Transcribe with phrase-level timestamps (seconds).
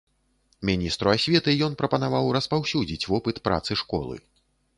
[0.69, 4.15] Міністру асветы ён прапанаваў распаўсюдзіць вопыт працы школы.